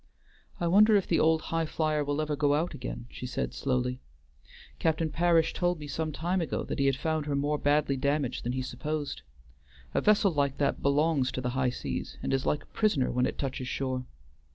[0.59, 4.01] "I wonder if the old Highflyer will ever go out again?" she said slowly.
[4.79, 8.43] "Captain Parish told me some time ago that he had found her more badly damaged
[8.43, 9.21] than he supposed.
[9.93, 13.27] A vessel like that belongs to the high seas, and is like a prisoner when
[13.27, 14.05] it touches shore.